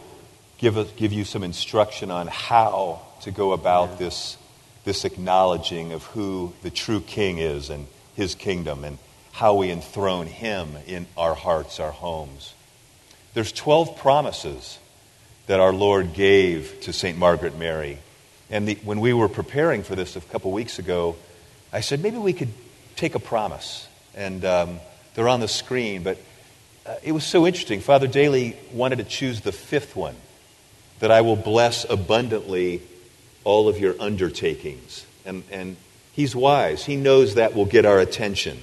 give, 0.58 0.76
a, 0.76 0.84
give 0.84 1.12
you 1.12 1.24
some 1.24 1.42
instruction 1.42 2.12
on 2.12 2.28
how 2.28 3.02
to 3.22 3.32
go 3.32 3.52
about 3.52 3.90
yeah. 3.90 3.96
this, 3.96 4.36
this 4.84 5.04
acknowledging 5.04 5.92
of 5.92 6.04
who 6.04 6.52
the 6.62 6.70
true 6.70 7.00
king 7.00 7.38
is 7.38 7.70
and 7.70 7.88
his 8.14 8.34
kingdom 8.34 8.84
and 8.84 8.98
how 9.32 9.54
we 9.54 9.70
enthrone 9.70 10.26
him 10.26 10.76
in 10.86 11.06
our 11.16 11.34
hearts, 11.34 11.80
our 11.80 11.90
homes. 11.90 12.54
There's 13.34 13.52
12 13.52 13.96
promises 13.96 14.78
that 15.46 15.60
our 15.60 15.72
Lord 15.72 16.14
gave 16.14 16.80
to 16.82 16.92
St. 16.92 17.18
Margaret 17.18 17.58
Mary. 17.58 17.98
And 18.48 18.68
the, 18.68 18.74
when 18.84 19.00
we 19.00 19.12
were 19.12 19.28
preparing 19.28 19.82
for 19.82 19.96
this 19.96 20.16
a 20.16 20.20
couple 20.20 20.52
weeks 20.52 20.78
ago, 20.78 21.16
I 21.72 21.80
said 21.80 22.02
maybe 22.02 22.18
we 22.18 22.32
could 22.32 22.52
take 22.96 23.14
a 23.14 23.18
promise. 23.18 23.88
And 24.14 24.44
um, 24.44 24.80
they're 25.14 25.28
on 25.28 25.40
the 25.40 25.48
screen, 25.48 26.02
but 26.02 26.18
uh, 26.86 26.94
it 27.02 27.12
was 27.12 27.24
so 27.24 27.46
interesting. 27.46 27.80
Father 27.80 28.06
Daly 28.06 28.56
wanted 28.72 28.96
to 28.96 29.04
choose 29.04 29.40
the 29.40 29.52
fifth 29.52 29.96
one 29.96 30.14
that 31.00 31.10
I 31.10 31.22
will 31.22 31.36
bless 31.36 31.84
abundantly 31.88 32.82
all 33.42 33.68
of 33.68 33.78
your 33.78 33.94
undertakings. 34.00 35.04
And, 35.26 35.42
and 35.50 35.76
he's 36.14 36.34
wise, 36.34 36.84
he 36.84 36.96
knows 36.96 37.34
that 37.34 37.54
will 37.54 37.66
get 37.66 37.84
our 37.84 37.98
attention. 37.98 38.58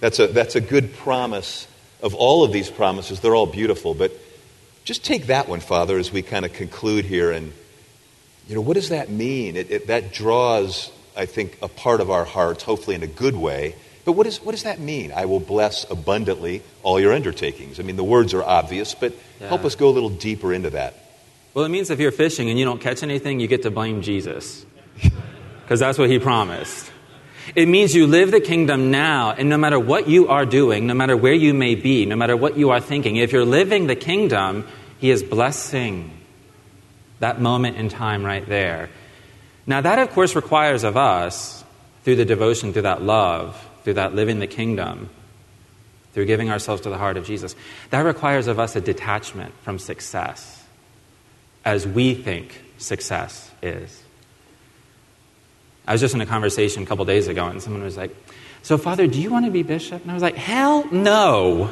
That's 0.00 0.18
a, 0.18 0.26
that's 0.26 0.56
a 0.56 0.60
good 0.60 0.94
promise 0.94 1.66
of 2.02 2.14
all 2.14 2.44
of 2.44 2.52
these 2.52 2.70
promises. 2.70 3.20
They're 3.20 3.34
all 3.34 3.46
beautiful, 3.46 3.94
but 3.94 4.12
just 4.84 5.04
take 5.04 5.26
that 5.26 5.48
one, 5.48 5.60
Father, 5.60 5.98
as 5.98 6.12
we 6.12 6.22
kind 6.22 6.44
of 6.44 6.52
conclude 6.52 7.04
here. 7.04 7.30
And, 7.30 7.52
you 8.46 8.54
know, 8.54 8.60
what 8.60 8.74
does 8.74 8.90
that 8.90 9.10
mean? 9.10 9.56
It, 9.56 9.70
it, 9.70 9.86
that 9.86 10.12
draws, 10.12 10.92
I 11.16 11.26
think, 11.26 11.58
a 11.62 11.68
part 11.68 12.00
of 12.00 12.10
our 12.10 12.24
hearts, 12.24 12.62
hopefully 12.62 12.94
in 12.94 13.02
a 13.02 13.08
good 13.08 13.34
way, 13.34 13.74
but 14.04 14.12
what, 14.12 14.28
is, 14.28 14.40
what 14.40 14.52
does 14.52 14.62
that 14.62 14.78
mean? 14.78 15.12
I 15.12 15.24
will 15.24 15.40
bless 15.40 15.90
abundantly 15.90 16.62
all 16.84 17.00
your 17.00 17.12
undertakings. 17.12 17.80
I 17.80 17.82
mean, 17.82 17.96
the 17.96 18.04
words 18.04 18.34
are 18.34 18.42
obvious, 18.42 18.94
but 18.94 19.12
yeah. 19.40 19.48
help 19.48 19.64
us 19.64 19.74
go 19.74 19.88
a 19.88 19.90
little 19.90 20.10
deeper 20.10 20.52
into 20.52 20.70
that. 20.70 20.94
Well, 21.54 21.64
it 21.64 21.70
means 21.70 21.90
if 21.90 21.98
you're 21.98 22.12
fishing 22.12 22.48
and 22.48 22.56
you 22.56 22.64
don't 22.64 22.80
catch 22.80 23.02
anything, 23.02 23.40
you 23.40 23.48
get 23.48 23.62
to 23.62 23.70
blame 23.72 24.02
Jesus. 24.02 24.64
Because 25.62 25.80
that's 25.80 25.98
what 25.98 26.08
he 26.08 26.20
promised. 26.20 26.92
It 27.54 27.68
means 27.68 27.94
you 27.94 28.06
live 28.06 28.30
the 28.30 28.40
kingdom 28.40 28.90
now, 28.90 29.30
and 29.32 29.48
no 29.48 29.56
matter 29.56 29.78
what 29.78 30.08
you 30.08 30.28
are 30.28 30.44
doing, 30.44 30.86
no 30.86 30.94
matter 30.94 31.16
where 31.16 31.32
you 31.32 31.54
may 31.54 31.74
be, 31.74 32.06
no 32.06 32.16
matter 32.16 32.36
what 32.36 32.56
you 32.56 32.70
are 32.70 32.80
thinking, 32.80 33.16
if 33.16 33.32
you're 33.32 33.44
living 33.44 33.86
the 33.86 33.96
kingdom, 33.96 34.66
he 34.98 35.10
is 35.10 35.22
blessing 35.22 36.10
that 37.20 37.40
moment 37.40 37.76
in 37.76 37.88
time 37.88 38.24
right 38.24 38.46
there. 38.46 38.90
Now, 39.66 39.80
that, 39.80 39.98
of 39.98 40.10
course, 40.10 40.34
requires 40.34 40.84
of 40.84 40.96
us, 40.96 41.64
through 42.04 42.16
the 42.16 42.24
devotion, 42.24 42.72
through 42.72 42.82
that 42.82 43.02
love, 43.02 43.60
through 43.82 43.94
that 43.94 44.14
living 44.14 44.38
the 44.38 44.46
kingdom, 44.46 45.10
through 46.12 46.26
giving 46.26 46.50
ourselves 46.50 46.82
to 46.82 46.88
the 46.88 46.96
heart 46.96 47.16
of 47.16 47.26
Jesus, 47.26 47.56
that 47.90 48.00
requires 48.00 48.46
of 48.46 48.58
us 48.58 48.76
a 48.76 48.80
detachment 48.80 49.52
from 49.62 49.78
success 49.78 50.64
as 51.64 51.86
we 51.86 52.14
think 52.14 52.62
success 52.78 53.50
is. 53.60 54.02
I 55.86 55.92
was 55.92 56.00
just 56.00 56.14
in 56.14 56.20
a 56.20 56.26
conversation 56.26 56.82
a 56.82 56.86
couple 56.86 57.04
days 57.04 57.28
ago, 57.28 57.46
and 57.46 57.62
someone 57.62 57.82
was 57.82 57.96
like, 57.96 58.14
So, 58.62 58.76
Father, 58.78 59.06
do 59.06 59.20
you 59.20 59.30
want 59.30 59.44
to 59.44 59.50
be 59.50 59.62
bishop? 59.62 60.02
And 60.02 60.10
I 60.10 60.14
was 60.14 60.22
like, 60.22 60.34
Hell 60.36 60.86
no. 60.90 61.70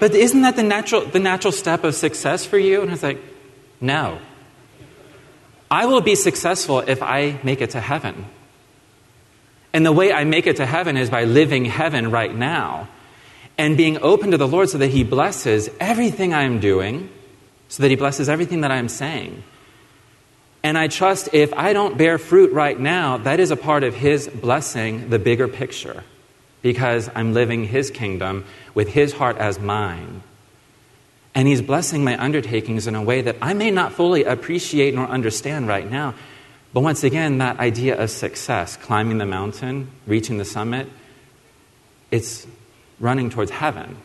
but 0.00 0.14
isn't 0.14 0.42
that 0.42 0.56
the 0.56 0.62
natural, 0.62 1.04
the 1.04 1.18
natural 1.18 1.52
step 1.52 1.84
of 1.84 1.94
success 1.94 2.46
for 2.46 2.58
you? 2.58 2.80
And 2.80 2.90
I 2.90 2.94
was 2.94 3.02
like, 3.02 3.20
No. 3.80 4.18
I 5.70 5.84
will 5.84 6.00
be 6.00 6.14
successful 6.14 6.78
if 6.80 7.02
I 7.02 7.38
make 7.42 7.60
it 7.60 7.70
to 7.70 7.80
heaven. 7.80 8.24
And 9.74 9.84
the 9.84 9.92
way 9.92 10.12
I 10.12 10.24
make 10.24 10.46
it 10.46 10.56
to 10.56 10.64
heaven 10.66 10.96
is 10.96 11.10
by 11.10 11.24
living 11.24 11.66
heaven 11.66 12.10
right 12.10 12.34
now. 12.34 12.88
and 13.58 13.76
being 13.76 13.98
open 14.02 14.30
to 14.30 14.38
the 14.38 14.46
Lord 14.46 14.70
so 14.70 14.78
that 14.78 14.90
He 14.90 15.02
blesses 15.02 15.68
everything 15.80 16.32
I 16.32 16.44
am 16.44 16.60
doing, 16.60 17.10
so 17.66 17.82
that 17.82 17.90
He 17.90 17.96
blesses 17.96 18.28
everything 18.28 18.60
that 18.62 18.70
I 18.70 18.76
am 18.76 18.88
saying. 18.88 19.42
And 20.62 20.76
I 20.76 20.88
trust 20.88 21.30
if 21.32 21.52
I 21.54 21.72
don't 21.72 21.96
bear 21.96 22.18
fruit 22.18 22.52
right 22.52 22.78
now, 22.78 23.18
that 23.18 23.40
is 23.40 23.50
a 23.50 23.56
part 23.56 23.84
of 23.84 23.94
His 23.94 24.28
blessing 24.28 25.10
the 25.10 25.18
bigger 25.18 25.48
picture 25.48 26.04
because 26.62 27.08
I'm 27.14 27.32
living 27.32 27.64
His 27.64 27.90
kingdom 27.90 28.44
with 28.74 28.88
His 28.88 29.12
heart 29.12 29.36
as 29.38 29.58
mine. 29.58 30.22
And 31.34 31.46
He's 31.46 31.62
blessing 31.62 32.02
my 32.02 32.20
undertakings 32.20 32.86
in 32.86 32.96
a 32.96 33.02
way 33.02 33.22
that 33.22 33.36
I 33.40 33.54
may 33.54 33.70
not 33.70 33.92
fully 33.92 34.24
appreciate 34.24 34.94
nor 34.94 35.06
understand 35.06 35.68
right 35.68 35.88
now. 35.88 36.14
But 36.72 36.80
once 36.80 37.04
again, 37.04 37.38
that 37.38 37.60
idea 37.60 37.98
of 37.98 38.10
success, 38.10 38.76
climbing 38.76 39.18
the 39.18 39.26
mountain, 39.26 39.90
reaching 40.06 40.38
the 40.38 40.44
summit, 40.44 40.88
it's 42.10 42.46
running 43.00 43.30
towards 43.30 43.50
heaven. 43.50 43.96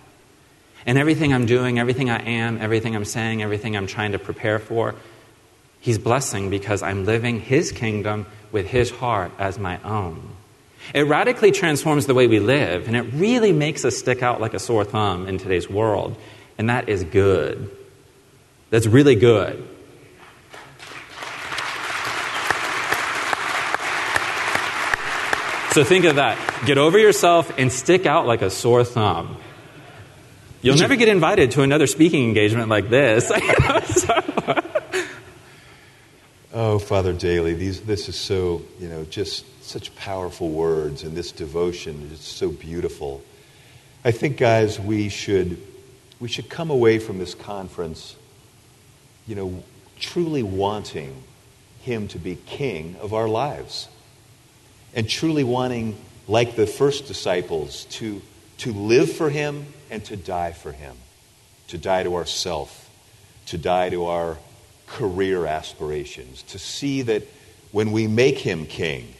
And 0.85 0.97
everything 0.97 1.33
I'm 1.33 1.45
doing, 1.45 1.79
everything 1.79 2.09
I 2.09 2.21
am, 2.21 2.59
everything 2.61 2.95
I'm 2.95 3.05
saying, 3.05 3.41
everything 3.41 3.75
I'm 3.75 3.87
trying 3.87 4.11
to 4.11 4.19
prepare 4.19 4.59
for, 4.59 4.95
He's 5.83 5.97
blessing 5.97 6.49
because 6.49 6.81
I'm 6.81 7.03
living 7.03 7.41
His 7.41 7.73
kingdom 7.73 8.25
with 8.53 8.67
His 8.67 8.89
heart 8.89 9.33
as 9.37 9.59
my 9.59 9.81
own. 9.83 10.29
It 10.93 11.01
radically 11.01 11.51
transforms 11.51 12.05
the 12.05 12.13
way 12.13 12.25
we 12.25 12.39
live, 12.39 12.87
and 12.87 12.95
it 12.95 13.01
really 13.01 13.51
makes 13.51 13.83
us 13.83 13.97
stick 13.97 14.23
out 14.23 14.39
like 14.39 14.53
a 14.53 14.59
sore 14.59 14.85
thumb 14.85 15.27
in 15.27 15.39
today's 15.39 15.69
world. 15.69 16.15
And 16.57 16.69
that 16.69 16.87
is 16.87 17.03
good. 17.03 17.69
That's 18.69 18.87
really 18.87 19.15
good. 19.15 19.67
So 25.73 25.83
think 25.83 26.05
of 26.05 26.15
that. 26.15 26.37
Get 26.65 26.77
over 26.77 26.97
yourself 26.97 27.51
and 27.57 27.69
stick 27.69 28.05
out 28.05 28.25
like 28.25 28.41
a 28.41 28.49
sore 28.49 28.85
thumb. 28.85 29.35
You'll 30.61 30.77
never 30.77 30.95
get 30.95 31.09
invited 31.09 31.51
to 31.51 31.61
another 31.61 31.87
speaking 31.87 32.23
engagement 32.23 32.69
like 32.69 32.89
this. 32.89 33.29
Oh, 36.65 36.79
Father 36.79 37.11
Daly, 37.11 37.55
these, 37.55 37.81
this 37.81 38.07
is 38.07 38.15
so, 38.15 38.61
you 38.79 38.87
know, 38.87 39.03
just 39.03 39.43
such 39.65 39.93
powerful 39.97 40.49
words, 40.49 41.03
and 41.03 41.13
this 41.13 41.33
devotion 41.33 42.09
is 42.13 42.21
so 42.21 42.51
beautiful. 42.51 43.21
I 44.05 44.11
think, 44.11 44.37
guys, 44.37 44.79
we 44.79 45.09
should, 45.09 45.61
we 46.21 46.29
should 46.29 46.47
come 46.47 46.69
away 46.69 46.99
from 46.99 47.17
this 47.17 47.35
conference, 47.35 48.15
you 49.27 49.35
know, 49.35 49.61
truly 49.99 50.41
wanting 50.41 51.23
Him 51.81 52.07
to 52.07 52.17
be 52.17 52.37
King 52.45 52.95
of 53.01 53.13
our 53.13 53.27
lives, 53.27 53.89
and 54.95 55.09
truly 55.09 55.43
wanting, 55.43 55.97
like 56.29 56.55
the 56.55 56.65
first 56.65 57.07
disciples, 57.07 57.83
to, 57.99 58.21
to 58.59 58.71
live 58.71 59.11
for 59.11 59.29
Him 59.29 59.65
and 59.91 60.01
to 60.05 60.15
die 60.15 60.53
for 60.53 60.71
Him, 60.71 60.95
to 61.67 61.77
die 61.77 62.03
to 62.03 62.15
ourself, 62.15 62.89
to 63.47 63.57
die 63.57 63.89
to 63.89 64.05
our 64.05 64.37
career 64.93 65.45
aspirations, 65.45 66.43
to 66.43 66.59
see 66.59 67.01
that 67.01 67.23
when 67.71 67.91
we 67.91 68.07
make 68.07 68.37
him 68.37 68.65
king 68.65 69.13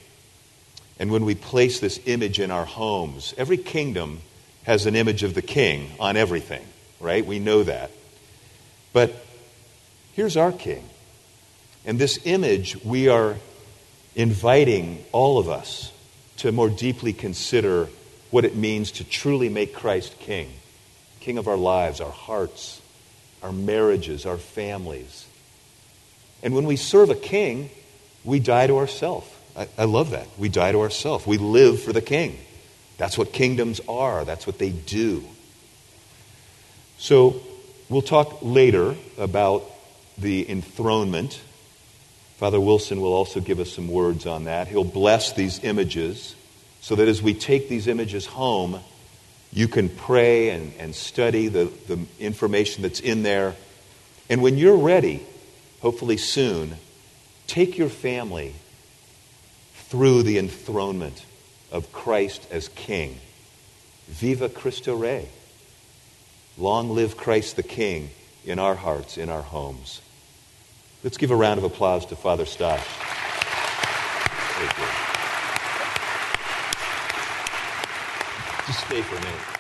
and 1.00 1.12
when 1.12 1.26
we 1.26 1.36
place 1.36 1.80
this 1.80 2.00
image 2.06 2.40
in 2.40 2.52
our 2.52 2.66
homes, 2.66 3.34
every 3.38 3.58
kingdom 3.58 4.22
has 4.64 4.86
an 4.86 4.96
image 4.96 5.24
of 5.24 5.34
the 5.34 5.42
king 5.42 5.90
on 6.00 6.16
everything, 6.16 6.66
right? 7.00 7.26
We 7.26 7.40
know 7.40 7.64
that. 7.64 7.92
But 8.94 9.14
here's 10.14 10.38
our 10.38 10.52
king. 10.52 10.88
And 11.86 11.98
this 11.98 12.20
image, 12.24 12.78
we 12.86 13.08
are 13.10 13.36
inviting 14.16 15.04
all 15.12 15.40
of 15.40 15.50
us 15.50 15.92
to 16.38 16.52
more 16.52 16.70
deeply 16.70 17.14
consider 17.14 17.90
what 18.30 18.46
it 18.46 18.56
means 18.56 18.92
to 18.92 19.04
truly 19.04 19.50
make 19.50 19.74
Christ 19.74 20.18
king, 20.20 20.52
king 21.20 21.38
of 21.40 21.48
our 21.48 21.58
lives, 21.58 22.00
our 22.00 22.12
hearts, 22.12 22.82
our 23.42 23.52
marriages, 23.52 24.26
our 24.26 24.38
families. 24.38 25.26
And 26.44 26.54
when 26.54 26.66
we 26.66 26.76
serve 26.76 27.10
a 27.10 27.16
king, 27.16 27.72
we 28.24 28.40
die 28.40 28.68
to 28.68 28.78
ourselves. 28.78 29.28
I, 29.56 29.68
I 29.78 29.86
love 29.86 30.12
that. 30.12 30.28
We 30.38 30.50
die 30.50 30.74
to 30.74 30.82
ourselves. 30.82 31.26
We 31.26 31.38
live 31.38 31.82
for 31.82 31.94
the 31.94 32.02
king. 32.02 32.38
That's 32.98 33.18
what 33.18 33.34
kingdoms 33.34 33.82
are, 33.88 34.24
that's 34.24 34.46
what 34.46 34.60
they 34.60 34.70
do. 34.70 35.24
So, 37.00 37.42
we'll 37.90 38.02
talk 38.02 38.40
later 38.42 38.96
about 39.18 39.64
the 40.18 40.50
enthronement. 40.50 41.42
Father 42.38 42.60
Wilson 42.60 43.02
will 43.02 43.14
also 43.14 43.40
give 43.40 43.60
us 43.60 43.72
some 43.72 43.88
words 43.88 44.26
on 44.26 44.46
that. 44.46 44.68
He'll 44.68 44.84
bless 44.84 45.34
these 45.34 45.64
images 45.64 46.36
so 46.82 46.96
that 46.96 47.08
as 47.08 47.22
we 47.22 47.34
take 47.34 47.70
these 47.70 47.88
images 47.88 48.26
home, 48.26 48.80
you 49.52 49.68
can 49.68 49.90
pray 49.90 50.50
and, 50.50 50.74
and 50.80 50.94
study 50.96 51.48
the, 51.48 51.72
the 51.88 52.00
information 52.20 52.84
that's 52.84 53.00
in 53.00 53.24
there. 53.24 53.56
And 54.30 54.42
when 54.42 54.58
you're 54.58 54.78
ready, 54.78 55.26
hopefully 55.84 56.16
soon, 56.16 56.78
take 57.46 57.78
your 57.78 57.90
family 57.90 58.56
through 59.74 60.24
the 60.24 60.40
enthronement 60.40 61.26
of 61.74 61.92
Christ 61.92 62.48
as 62.50 62.70
King. 62.70 63.20
Viva 64.08 64.48
Cristo 64.48 64.96
Rey. 64.96 65.28
Long 66.58 66.92
live 66.92 67.18
Christ 67.18 67.58
the 67.58 67.64
King 67.64 68.12
in 68.46 68.60
our 68.60 68.76
hearts, 68.76 69.18
in 69.18 69.28
our 69.30 69.42
homes. 69.42 70.00
Let's 71.04 71.18
give 71.18 71.32
a 71.32 71.36
round 71.36 71.58
of 71.58 71.66
applause 71.66 72.06
to 72.08 72.16
Father 72.16 72.46
Stosh. 72.46 72.80
Just 78.68 78.86
stay 78.86 79.02
for 79.02 79.16
a 79.18 79.20
minute. 79.20 79.53